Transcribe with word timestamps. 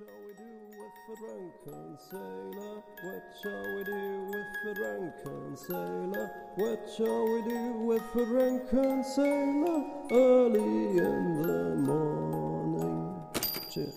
shall 0.00 0.16
we 0.26 0.32
do 0.32 0.52
with 0.80 0.96
the 1.08 1.16
drunken 1.20 1.98
sailor? 2.10 2.76
What 3.04 3.24
shall 3.42 3.76
we 3.76 3.84
do 3.84 4.02
with 4.30 4.50
the 4.64 4.72
drunken 4.80 5.56
sailor? 5.56 6.30
What 6.56 6.80
shall 6.96 7.24
we 7.24 7.40
do 7.42 7.64
with 7.86 8.02
the 8.14 8.24
drunken 8.24 9.04
sailor? 9.04 9.84
Early 10.10 10.98
in 10.98 11.42
the 11.42 11.76
morning. 11.76 13.12
Cheers. 13.70 13.94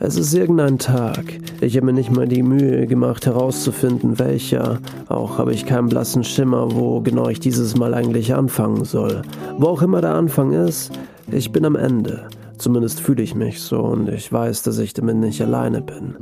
Es 0.00 0.16
ist 0.16 0.32
irgendein 0.32 0.78
Tag. 0.78 1.24
Ich 1.60 1.76
habe 1.76 1.86
mir 1.86 1.92
nicht 1.92 2.10
mal 2.10 2.26
die 2.26 2.42
Mühe 2.42 2.86
gemacht 2.86 3.26
herauszufinden, 3.26 4.18
welcher. 4.18 4.78
Auch 5.08 5.38
habe 5.38 5.52
ich 5.52 5.66
keinen 5.66 5.88
blassen 5.88 6.24
Schimmer, 6.24 6.72
wo 6.74 7.00
genau 7.00 7.28
ich 7.28 7.40
dieses 7.40 7.76
Mal 7.76 7.94
eigentlich 7.94 8.34
anfangen 8.34 8.84
soll. 8.84 9.22
Wo 9.56 9.68
auch 9.68 9.82
immer 9.82 10.00
der 10.00 10.14
Anfang 10.14 10.52
ist, 10.52 10.92
ich 11.30 11.52
bin 11.52 11.64
am 11.64 11.76
Ende. 11.76 12.28
Zumindest 12.58 13.00
fühle 13.00 13.22
ich 13.22 13.34
mich 13.34 13.60
so 13.60 13.80
und 13.80 14.08
ich 14.08 14.32
weiß, 14.32 14.62
dass 14.62 14.78
ich 14.78 14.92
damit 14.92 15.16
nicht 15.16 15.40
alleine 15.40 15.80
bin. 15.80 16.16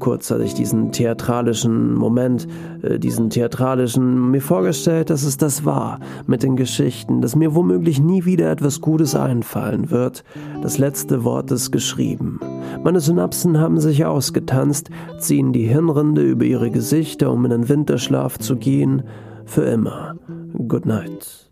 Kurz 0.00 0.30
hatte 0.30 0.42
ich 0.44 0.54
diesen 0.54 0.92
theatralischen 0.92 1.94
Moment, 1.94 2.48
äh, 2.82 2.98
diesen 2.98 3.28
theatralischen, 3.28 4.30
mir 4.30 4.40
vorgestellt, 4.40 5.10
dass 5.10 5.22
es 5.22 5.36
das 5.36 5.66
war, 5.66 6.00
mit 6.26 6.42
den 6.42 6.56
Geschichten, 6.56 7.20
dass 7.20 7.36
mir 7.36 7.54
womöglich 7.54 8.00
nie 8.00 8.24
wieder 8.24 8.50
etwas 8.50 8.80
Gutes 8.80 9.14
einfallen 9.14 9.90
wird. 9.90 10.24
Das 10.62 10.78
letzte 10.78 11.22
Wort 11.22 11.50
ist 11.50 11.70
geschrieben. 11.70 12.40
Meine 12.82 13.00
Synapsen 13.00 13.58
haben 13.58 13.78
sich 13.78 14.06
ausgetanzt, 14.06 14.88
ziehen 15.18 15.52
die 15.52 15.66
Hirnrinde 15.66 16.22
über 16.22 16.46
ihre 16.46 16.70
Gesichter, 16.70 17.30
um 17.30 17.44
in 17.44 17.50
den 17.50 17.68
Winterschlaf 17.68 18.38
zu 18.38 18.56
gehen. 18.56 19.02
Für 19.44 19.64
immer. 19.64 20.16
Good 20.66 20.86
night. 20.86 21.49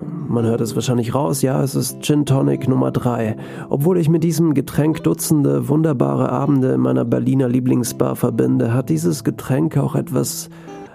Man 0.00 0.44
hört 0.44 0.60
es 0.60 0.74
wahrscheinlich 0.74 1.14
raus, 1.14 1.40
ja, 1.40 1.62
es 1.62 1.74
ist 1.74 2.02
Gin 2.02 2.26
Tonic 2.26 2.68
Nummer 2.68 2.90
3. 2.90 3.36
Obwohl 3.70 3.98
ich 3.98 4.10
mit 4.10 4.24
diesem 4.24 4.52
Getränk 4.52 5.02
Dutzende 5.02 5.68
wunderbare 5.68 6.30
Abende 6.30 6.72
in 6.72 6.80
meiner 6.80 7.04
Berliner 7.04 7.48
Lieblingsbar 7.48 8.16
verbinde, 8.16 8.74
hat 8.74 8.90
dieses 8.90 9.24
Getränk 9.24 9.78
auch 9.78 9.94
etwas, 9.94 10.50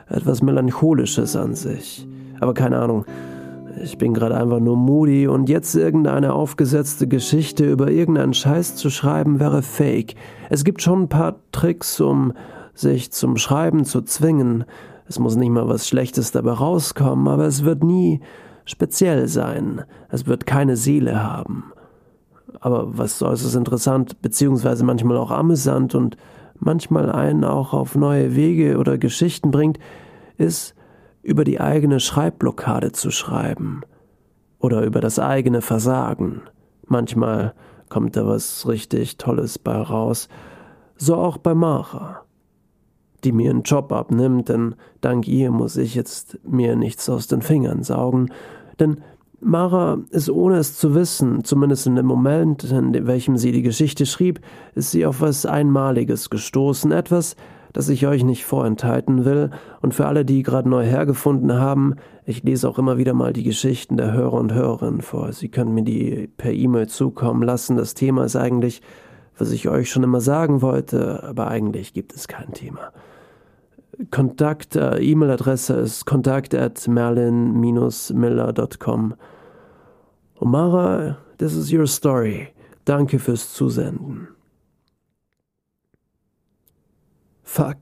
etwas 0.08 0.44
Melancholisches 0.44 1.36
an 1.36 1.56
sich. 1.56 2.08
Aber 2.40 2.54
keine 2.54 2.78
Ahnung, 2.78 3.06
ich 3.82 3.98
bin 3.98 4.14
gerade 4.14 4.38
einfach 4.38 4.60
nur 4.60 4.76
moody 4.78 5.28
und 5.28 5.50
jetzt 5.50 5.76
irgendeine 5.76 6.34
aufgesetzte 6.34 7.08
Geschichte 7.08 7.66
über 7.66 7.90
irgendeinen 7.90 8.36
Scheiß 8.36 8.76
zu 8.76 8.92
schreiben 8.92 9.40
wäre 9.40 9.64
fake. 9.64 10.14
Es 10.50 10.64
gibt 10.64 10.84
schon 10.84 11.04
ein 11.04 11.10
paar 11.10 11.38
Tricks, 11.52 12.00
um 12.00 12.34
sich 12.76 13.12
zum 13.12 13.38
Schreiben 13.38 13.86
zu 13.86 14.02
zwingen. 14.02 14.66
Es 15.08 15.18
muss 15.18 15.36
nicht 15.36 15.50
mal 15.50 15.68
was 15.68 15.88
Schlechtes 15.88 16.32
dabei 16.32 16.52
rauskommen, 16.52 17.28
aber 17.28 17.46
es 17.46 17.66
wird 17.66 17.84
nie 17.84 18.22
speziell 18.66 19.28
sein. 19.28 19.84
Es 20.10 20.28
wird 20.28 20.46
keine 20.46 20.78
Seele 20.78 21.24
haben. 21.24 21.74
Aber 22.60 22.98
was 22.98 23.22
äußerst 23.22 23.56
interessant, 23.56 24.22
beziehungsweise 24.22 24.84
manchmal 24.84 25.18
auch 25.18 25.32
amüsant 25.32 25.96
und 25.96 26.18
manchmal 26.60 27.12
einen 27.12 27.44
auch 27.44 27.74
auf 27.74 27.96
neue 27.96 28.36
Wege 28.36 28.78
oder 28.78 28.98
Geschichten 28.98 29.52
bringt, 29.52 29.80
ist, 30.38 30.76
über 31.24 31.44
die 31.44 31.60
eigene 31.60 32.00
Schreibblockade 32.00 32.92
zu 32.92 33.12
schreiben. 33.12 33.82
Oder 34.60 34.84
über 34.84 35.02
das 35.02 35.20
eigene 35.20 35.62
Versagen. 35.62 36.42
Manchmal 36.86 37.54
kommt 37.90 38.16
da 38.16 38.28
was 38.28 38.68
richtig 38.68 39.18
Tolles 39.18 39.60
bei 39.60 39.76
raus. 39.76 40.30
So 40.98 41.16
auch 41.16 41.38
bei 41.38 41.54
Mara 41.54 42.24
die 43.24 43.32
mir 43.32 43.52
einen 43.52 43.64
Job 43.64 43.92
abnimmt, 43.92 44.50
denn 44.50 44.76
dank 45.02 45.28
ihr 45.28 45.52
muss 45.52 45.78
ich 45.78 45.96
jetzt 45.96 46.40
mir 46.44 46.76
nichts 46.76 47.10
aus 47.10 47.28
den 47.28 47.42
Fingern 47.42 47.84
saugen. 47.84 48.32
Denn 48.80 49.02
Mara 49.40 49.98
ist 50.12 50.30
ohne 50.30 50.58
es 50.58 50.78
zu 50.78 50.94
wissen, 50.94 51.44
zumindest 51.44 51.88
in 51.88 51.96
dem 51.96 52.06
Moment, 52.06 52.64
in 52.64 53.08
welchem 53.08 53.38
sie 53.38 53.52
die 53.52 53.64
Geschichte 53.64 54.06
schrieb, 54.06 54.40
ist 54.76 54.92
sie 54.92 55.06
auf 55.06 55.22
was 55.22 55.48
Einmaliges 55.48 56.30
gestoßen, 56.30 56.92
etwas, 56.92 57.36
das 57.74 57.90
ich 57.90 58.06
euch 58.06 58.24
nicht 58.24 58.46
vorenthalten 58.46 59.26
will, 59.26 59.50
und 59.82 59.96
für 59.96 60.06
alle, 60.06 60.26
die 60.26 60.44
gerade 60.44 60.70
neu 60.70 60.86
hergefunden 60.86 61.54
haben, 61.54 61.96
ich 62.26 62.44
lese 62.44 62.70
auch 62.70 62.78
immer 62.78 62.98
wieder 62.98 63.14
mal 63.14 63.34
die 63.34 63.44
Geschichten 63.44 63.98
der 63.98 64.14
Hörer 64.14 64.34
und 64.34 64.54
Hörerinnen 64.54 65.02
vor. 65.02 65.34
Sie 65.34 65.50
können 65.50 65.74
mir 65.74 65.84
die 65.84 66.30
per 66.38 66.54
E-Mail 66.54 66.88
zukommen 66.88 67.42
lassen. 67.42 67.78
Das 67.78 67.96
Thema 67.96 68.26
ist 68.26 68.36
eigentlich, 68.36 68.82
was 69.38 69.52
ich 69.52 69.70
euch 69.70 69.90
schon 69.90 70.04
immer 70.04 70.22
sagen 70.22 70.62
wollte, 70.62 71.24
aber 71.24 71.48
eigentlich 71.48 71.94
gibt 71.94 72.14
es 72.14 72.28
kein 72.28 72.54
Thema. 72.54 72.92
Kontakt, 74.10 74.76
äh, 74.76 74.98
E-Mail-Adresse 75.00 75.76
ist 75.76 76.06
kontakt 76.06 76.56
at 76.56 76.88
merlin-miller.com. 76.88 79.16
Omara, 80.40 81.18
this 81.38 81.56
is 81.56 81.72
your 81.72 81.86
story. 81.88 82.48
Danke 82.86 83.20
fürs 83.20 83.54
Zusenden. 83.54 84.30
Fuck. 87.44 87.78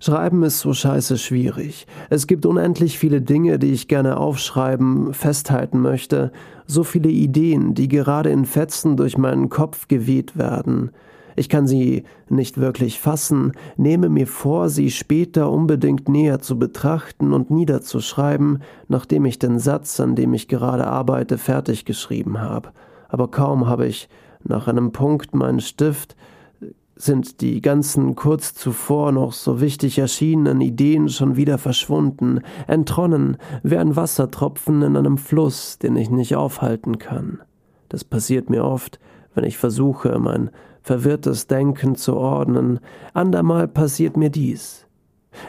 Schreiben 0.00 0.42
ist 0.42 0.60
so 0.60 0.72
scheiße 0.72 1.18
schwierig. 1.18 1.86
Es 2.10 2.26
gibt 2.26 2.46
unendlich 2.46 2.98
viele 2.98 3.20
Dinge, 3.20 3.58
die 3.58 3.72
ich 3.72 3.88
gerne 3.88 4.16
aufschreiben, 4.16 5.14
festhalten 5.14 5.80
möchte, 5.80 6.32
so 6.66 6.84
viele 6.84 7.08
Ideen, 7.08 7.74
die 7.74 7.88
gerade 7.88 8.30
in 8.30 8.44
Fetzen 8.44 8.96
durch 8.96 9.16
meinen 9.16 9.48
Kopf 9.48 9.88
geweht 9.88 10.36
werden. 10.36 10.90
Ich 11.38 11.50
kann 11.50 11.66
sie 11.66 12.04
nicht 12.30 12.58
wirklich 12.58 12.98
fassen, 12.98 13.52
nehme 13.76 14.08
mir 14.08 14.26
vor, 14.26 14.70
sie 14.70 14.90
später 14.90 15.50
unbedingt 15.50 16.08
näher 16.08 16.40
zu 16.40 16.58
betrachten 16.58 17.34
und 17.34 17.50
niederzuschreiben, 17.50 18.62
nachdem 18.88 19.26
ich 19.26 19.38
den 19.38 19.58
Satz, 19.58 20.00
an 20.00 20.16
dem 20.16 20.32
ich 20.32 20.48
gerade 20.48 20.86
arbeite, 20.86 21.36
fertig 21.36 21.84
geschrieben 21.84 22.40
habe. 22.40 22.70
Aber 23.08 23.28
kaum 23.28 23.66
habe 23.66 23.86
ich 23.86 24.08
nach 24.42 24.66
einem 24.66 24.92
Punkt 24.92 25.34
meinen 25.34 25.60
Stift, 25.60 26.16
sind 26.96 27.42
die 27.42 27.60
ganzen 27.60 28.16
kurz 28.16 28.54
zuvor 28.54 29.12
noch 29.12 29.34
so 29.34 29.60
wichtig 29.60 29.98
erschienenen 29.98 30.62
Ideen 30.62 31.10
schon 31.10 31.36
wieder 31.36 31.58
verschwunden, 31.58 32.40
entronnen, 32.66 33.36
wie 33.62 33.76
ein 33.76 33.96
Wassertropfen 33.96 34.82
in 34.82 34.96
einem 34.96 35.18
Fluss, 35.18 35.78
den 35.78 35.96
ich 35.96 36.10
nicht 36.10 36.34
aufhalten 36.34 36.98
kann. 36.98 37.42
Das 37.90 38.02
passiert 38.02 38.48
mir 38.48 38.64
oft, 38.64 38.98
wenn 39.34 39.44
ich 39.44 39.58
versuche, 39.58 40.18
mein 40.18 40.50
verwirrtes 40.82 41.46
Denken 41.46 41.96
zu 41.96 42.16
ordnen, 42.16 42.80
andermal 43.12 43.68
passiert 43.68 44.16
mir 44.16 44.30
dies. 44.30 44.85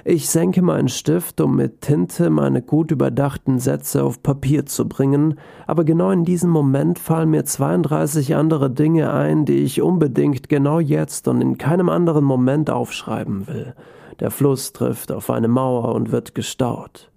Ich 0.03 0.29
senke 0.29 0.61
meinen 0.61 0.89
Stift, 0.89 1.41
um 1.41 1.55
mit 1.55 1.81
Tinte 1.81 2.29
meine 2.29 2.61
gut 2.61 2.91
überdachten 2.91 3.59
Sätze 3.59 4.03
auf 4.03 4.23
Papier 4.23 4.65
zu 4.65 4.87
bringen, 4.87 5.39
aber 5.65 5.83
genau 5.83 6.11
in 6.11 6.25
diesem 6.25 6.49
Moment 6.49 6.99
fallen 6.99 7.29
mir 7.29 7.45
32 7.45 8.35
andere 8.35 8.69
Dinge 8.69 9.11
ein, 9.11 9.45
die 9.45 9.57
ich 9.57 9.81
unbedingt 9.81 10.49
genau 10.49 10.79
jetzt 10.79 11.27
und 11.27 11.41
in 11.41 11.57
keinem 11.57 11.89
anderen 11.89 12.23
Moment 12.23 12.69
aufschreiben 12.69 13.47
will. 13.47 13.73
Der 14.19 14.31
Fluss 14.31 14.73
trifft 14.73 15.11
auf 15.11 15.29
eine 15.29 15.47
Mauer 15.47 15.93
und 15.93 16.11
wird 16.11 16.33
gestaut. 16.33 17.11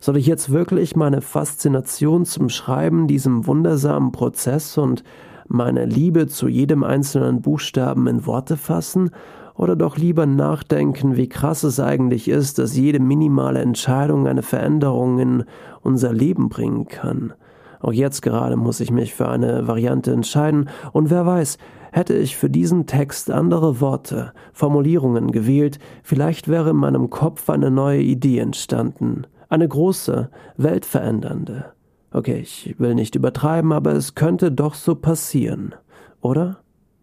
Soll 0.00 0.16
ich 0.16 0.26
jetzt 0.26 0.50
wirklich 0.50 0.96
meine 0.96 1.20
Faszination 1.20 2.24
zum 2.24 2.48
Schreiben, 2.48 3.06
diesem 3.06 3.46
wundersamen 3.46 4.12
Prozess 4.12 4.76
und 4.76 5.04
meine 5.48 5.84
Liebe 5.84 6.26
zu 6.26 6.48
jedem 6.48 6.84
einzelnen 6.84 7.42
Buchstaben 7.42 8.06
in 8.06 8.26
Worte 8.26 8.56
fassen 8.56 9.10
oder 9.60 9.76
doch 9.76 9.98
lieber 9.98 10.24
nachdenken, 10.24 11.16
wie 11.16 11.28
krass 11.28 11.64
es 11.64 11.80
eigentlich 11.80 12.28
ist, 12.28 12.58
dass 12.58 12.78
jede 12.78 12.98
minimale 12.98 13.60
Entscheidung 13.60 14.26
eine 14.26 14.40
Veränderung 14.40 15.18
in 15.18 15.44
unser 15.82 16.14
Leben 16.14 16.48
bringen 16.48 16.88
kann. 16.88 17.34
Auch 17.78 17.92
jetzt 17.92 18.22
gerade 18.22 18.56
muss 18.56 18.80
ich 18.80 18.90
mich 18.90 19.12
für 19.12 19.28
eine 19.28 19.68
Variante 19.68 20.12
entscheiden, 20.12 20.70
und 20.92 21.10
wer 21.10 21.26
weiß, 21.26 21.58
hätte 21.92 22.14
ich 22.14 22.38
für 22.38 22.48
diesen 22.48 22.86
Text 22.86 23.30
andere 23.30 23.82
Worte, 23.82 24.32
Formulierungen 24.54 25.30
gewählt, 25.30 25.78
vielleicht 26.02 26.48
wäre 26.48 26.70
in 26.70 26.76
meinem 26.76 27.10
Kopf 27.10 27.50
eine 27.50 27.70
neue 27.70 28.00
Idee 28.00 28.38
entstanden, 28.38 29.26
eine 29.50 29.68
große, 29.68 30.30
weltverändernde. 30.56 31.66
Okay, 32.12 32.38
ich 32.40 32.76
will 32.78 32.94
nicht 32.94 33.14
übertreiben, 33.14 33.72
aber 33.72 33.92
es 33.92 34.14
könnte 34.14 34.52
doch 34.52 34.72
so 34.72 34.94
passieren, 34.94 35.74
oder? 36.22 36.60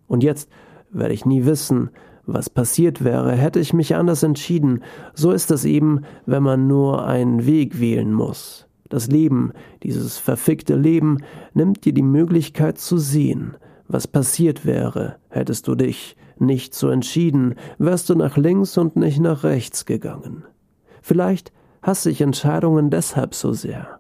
Und 0.08 0.24
jetzt 0.24 0.50
werde 0.90 1.14
ich 1.14 1.24
nie 1.24 1.46
wissen, 1.46 1.92
was 2.28 2.50
passiert 2.50 3.04
wäre, 3.04 3.32
hätte 3.32 3.60
ich 3.60 3.74
mich 3.74 3.96
anders 3.96 4.22
entschieden. 4.22 4.84
So 5.14 5.32
ist 5.32 5.50
es 5.50 5.66
eben, 5.66 6.02
wenn 6.26 6.44
man 6.44 6.68
nur 6.68 7.06
einen 7.06 7.46
Weg 7.46 7.80
wählen 7.80 8.14
muss. 8.14 8.68
Das 8.90 9.08
Leben, 9.08 9.52
dieses 9.84 10.18
verfickte 10.18 10.76
Leben, 10.76 11.18
nimmt 11.54 11.86
dir 11.86 11.94
die 11.94 12.04
Möglichkeit 12.04 12.78
zu 12.78 12.98
sehen, 12.98 13.56
was 13.88 14.08
passiert 14.08 14.66
wäre, 14.66 15.16
hättest 15.30 15.68
du 15.68 15.76
dich 15.76 16.16
nicht 16.38 16.76
so 16.76 16.90
entschieden, 16.90 17.56
wärst 17.80 18.10
du 18.10 18.16
nach 18.16 18.38
links 18.38 18.78
und 18.78 18.96
nicht 18.96 19.20
nach 19.20 19.44
rechts 19.44 19.86
gegangen. 19.86 20.44
Vielleicht 21.02 21.52
hasse 21.82 22.12
ich 22.12 22.22
Entscheidungen 22.22 22.90
deshalb 22.90 23.34
so 23.34 23.54
sehr 23.54 23.98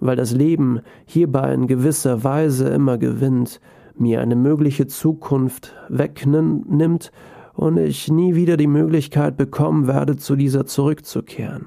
weil 0.00 0.16
das 0.16 0.32
Leben 0.32 0.80
hierbei 1.04 1.54
in 1.54 1.66
gewisser 1.66 2.24
Weise 2.24 2.68
immer 2.68 2.98
gewinnt, 2.98 3.60
mir 3.94 4.20
eine 4.20 4.36
mögliche 4.36 4.86
Zukunft 4.86 5.74
wegnimmt 5.88 7.12
und 7.54 7.76
ich 7.78 8.10
nie 8.10 8.34
wieder 8.34 8.56
die 8.56 8.66
Möglichkeit 8.66 9.36
bekommen 9.36 9.86
werde, 9.86 10.16
zu 10.16 10.36
dieser 10.36 10.66
zurückzukehren. 10.66 11.66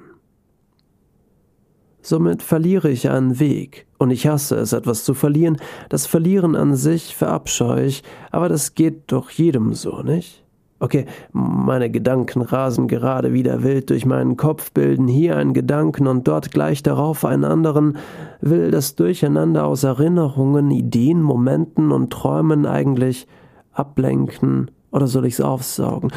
Somit 2.01 2.43
verliere 2.43 2.89
ich 2.89 3.09
einen 3.09 3.39
Weg, 3.39 3.87
und 3.97 4.11
ich 4.11 4.27
hasse 4.27 4.57
es, 4.57 4.73
etwas 4.73 5.05
zu 5.05 5.13
verlieren. 5.13 5.57
Das 5.87 6.05
Verlieren 6.05 6.55
an 6.55 6.75
sich 6.75 7.15
verabscheue 7.15 7.85
ich, 7.85 8.03
aber 8.29 8.49
das 8.49 8.75
geht 8.75 9.03
doch 9.07 9.29
jedem 9.29 9.73
so, 9.73 10.01
nicht? 10.01 10.43
Okay, 10.79 11.05
meine 11.31 11.89
Gedanken 11.89 12.41
rasen 12.41 12.89
gerade 12.89 13.31
wieder 13.31 13.63
wild 13.63 13.89
durch 13.89 14.05
meinen 14.05 14.35
Kopf, 14.35 14.73
bilden 14.73 15.07
hier 15.07 15.37
einen 15.37 15.53
Gedanken 15.53 16.07
und 16.07 16.27
dort 16.27 16.51
gleich 16.51 16.83
darauf 16.83 17.23
einen 17.23 17.45
anderen, 17.45 17.95
will 18.41 18.69
das 18.69 18.95
Durcheinander 18.95 19.65
aus 19.65 19.83
Erinnerungen, 19.83 20.71
Ideen, 20.71 21.21
Momenten 21.21 21.93
und 21.93 22.11
Träumen 22.11 22.65
eigentlich 22.65 23.27
ablenken 23.71 24.71
oder 24.93 25.07
soll 25.07 25.25
ich's 25.25 25.41
aufsaugen? 25.41 26.13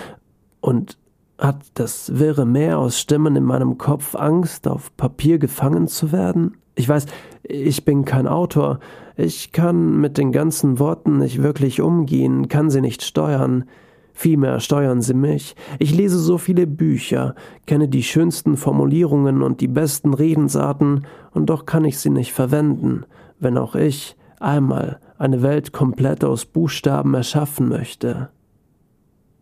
Und 0.60 0.98
hat 1.38 1.56
das 1.74 2.18
wirre 2.18 2.46
Meer 2.46 2.78
aus 2.78 3.00
Stimmen 3.00 3.34
in 3.34 3.44
meinem 3.44 3.78
Kopf 3.78 4.14
Angst, 4.14 4.68
auf 4.68 4.96
Papier 4.96 5.38
gefangen 5.38 5.88
zu 5.88 6.12
werden? 6.12 6.58
Ich 6.76 6.88
weiß, 6.88 7.06
ich 7.42 7.84
bin 7.84 8.04
kein 8.04 8.28
Autor, 8.28 8.78
ich 9.16 9.52
kann 9.52 9.98
mit 9.98 10.18
den 10.18 10.30
ganzen 10.30 10.78
Worten 10.78 11.18
nicht 11.18 11.42
wirklich 11.42 11.80
umgehen, 11.80 12.48
kann 12.48 12.70
sie 12.70 12.82
nicht 12.82 13.02
steuern. 13.02 13.64
Vielmehr 14.12 14.60
steuern 14.60 15.00
sie 15.02 15.14
mich. 15.14 15.56
Ich 15.78 15.94
lese 15.94 16.18
so 16.18 16.38
viele 16.38 16.66
Bücher, 16.66 17.34
kenne 17.66 17.88
die 17.88 18.02
schönsten 18.02 18.56
Formulierungen 18.56 19.42
und 19.42 19.60
die 19.60 19.68
besten 19.68 20.14
Redensarten, 20.14 21.06
und 21.32 21.46
doch 21.50 21.66
kann 21.66 21.84
ich 21.84 21.98
sie 21.98 22.10
nicht 22.10 22.32
verwenden, 22.32 23.04
wenn 23.40 23.58
auch 23.58 23.74
ich 23.74 24.16
einmal 24.40 25.00
eine 25.18 25.42
Welt 25.42 25.72
komplett 25.72 26.24
aus 26.24 26.44
Buchstaben 26.44 27.14
erschaffen 27.14 27.68
möchte. 27.68 28.30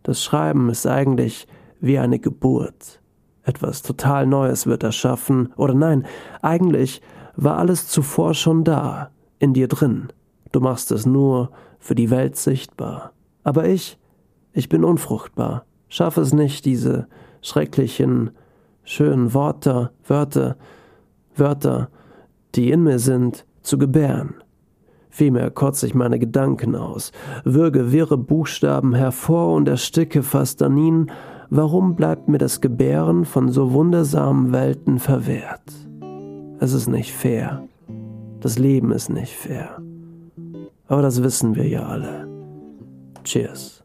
Das 0.04 0.22
Schreiben 0.22 0.68
ist 0.68 0.86
eigentlich 0.86 1.48
wie 1.80 1.98
eine 1.98 2.18
Geburt. 2.18 3.00
Etwas 3.42 3.80
total 3.82 4.26
Neues 4.26 4.66
wird 4.66 4.82
erschaffen, 4.82 5.52
oder 5.56 5.74
nein, 5.74 6.06
eigentlich 6.42 7.00
war 7.36 7.56
alles 7.58 7.88
zuvor 7.88 8.34
schon 8.34 8.64
da, 8.64 9.10
in 9.38 9.54
dir 9.54 9.66
drin. 9.66 10.08
Du 10.52 10.60
machst 10.60 10.92
es 10.92 11.06
nur 11.06 11.50
für 11.78 11.94
die 11.94 12.10
Welt 12.10 12.36
sichtbar. 12.36 13.12
Aber 13.44 13.66
ich, 13.66 13.98
ich 14.52 14.68
bin 14.68 14.84
unfruchtbar, 14.84 15.64
schaffe 15.88 16.20
es 16.20 16.34
nicht, 16.34 16.66
diese 16.66 17.08
schrecklichen, 17.40 18.30
schönen 18.84 19.32
Worte, 19.32 19.90
Wörter, 20.06 20.56
Wörter, 21.34 21.88
die 22.54 22.70
in 22.70 22.82
mir 22.82 22.98
sind, 22.98 23.46
zu 23.62 23.78
gebären. 23.78 24.34
Vielmehr 25.14 25.52
kotze 25.52 25.86
ich 25.86 25.94
meine 25.94 26.18
Gedanken 26.18 26.74
aus, 26.74 27.12
würge 27.44 27.92
wirre 27.92 28.18
Buchstaben 28.18 28.94
hervor 28.96 29.54
und 29.54 29.68
ersticke 29.68 30.24
fast 30.24 30.60
an 30.60 30.76
ihnen, 30.76 31.12
warum 31.50 31.94
bleibt 31.94 32.26
mir 32.26 32.38
das 32.38 32.60
Gebären 32.60 33.24
von 33.24 33.48
so 33.48 33.72
wundersamen 33.72 34.52
Welten 34.52 34.98
verwehrt? 34.98 35.62
Es 36.58 36.72
ist 36.72 36.88
nicht 36.88 37.12
fair. 37.12 37.62
Das 38.40 38.58
Leben 38.58 38.90
ist 38.90 39.08
nicht 39.08 39.32
fair. 39.32 39.80
Aber 40.88 41.02
das 41.02 41.22
wissen 41.22 41.54
wir 41.54 41.68
ja 41.68 41.86
alle. 41.86 42.26
Cheers. 43.22 43.83